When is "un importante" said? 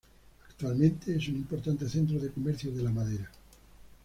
1.27-1.87